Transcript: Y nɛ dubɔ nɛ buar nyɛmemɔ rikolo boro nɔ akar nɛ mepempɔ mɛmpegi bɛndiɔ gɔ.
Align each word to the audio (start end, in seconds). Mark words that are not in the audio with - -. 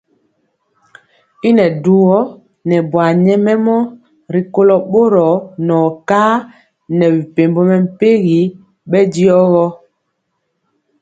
Y 1.47 1.49
nɛ 1.57 1.65
dubɔ 1.83 2.17
nɛ 2.67 2.77
buar 2.91 3.11
nyɛmemɔ 3.25 3.75
rikolo 4.33 4.75
boro 4.91 5.27
nɔ 5.67 5.75
akar 5.89 6.33
nɛ 6.97 7.05
mepempɔ 7.15 7.61
mɛmpegi 7.69 8.39
bɛndiɔ 8.89 9.35
gɔ. 9.51 9.65